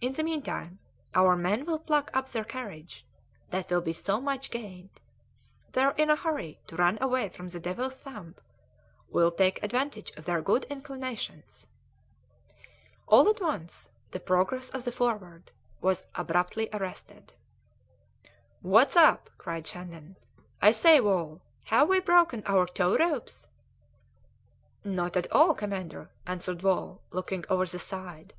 In 0.00 0.12
the 0.14 0.22
meantime 0.22 0.78
our 1.14 1.36
men 1.36 1.66
will 1.66 1.78
pluck 1.78 2.10
up 2.16 2.30
their 2.30 2.44
courage 2.46 3.04
that 3.50 3.68
will 3.68 3.82
be 3.82 3.92
so 3.92 4.18
much 4.18 4.50
gained. 4.50 4.88
They 5.72 5.82
are 5.82 5.92
in 5.98 6.08
a 6.08 6.16
hurry 6.16 6.58
to 6.66 6.76
run 6.76 6.96
away 6.98 7.28
from 7.28 7.50
the 7.50 7.60
Devil's 7.60 7.96
Thumb; 7.96 8.36
we'll 9.10 9.30
take 9.30 9.62
advantage 9.62 10.12
of 10.12 10.24
their 10.24 10.40
good 10.40 10.64
inclinations!" 10.70 11.66
All 13.06 13.28
at 13.28 13.42
once 13.42 13.90
the 14.12 14.18
progress 14.18 14.70
of 14.70 14.86
the 14.86 14.92
Forward 14.92 15.52
was 15.82 16.04
abruptly 16.14 16.70
arrested. 16.72 17.34
"What's 18.62 18.96
up?" 18.96 19.28
cried 19.36 19.66
Shandon. 19.66 20.16
"I 20.62 20.72
say, 20.72 21.00
Wall! 21.00 21.42
have 21.64 21.86
we 21.86 22.00
broken 22.00 22.42
our 22.46 22.64
tow 22.64 22.96
ropes?" 22.96 23.46
"Not 24.84 25.18
at 25.18 25.30
all, 25.30 25.52
commander," 25.52 26.08
answered 26.26 26.62
Wall, 26.62 27.02
looking 27.12 27.44
over 27.50 27.66
the 27.66 27.78
side. 27.78 28.32